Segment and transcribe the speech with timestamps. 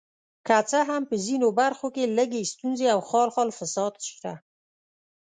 [0.47, 4.33] که څه هم په ځینو برخو کې لږې ستونزې او خال خال فساد شته.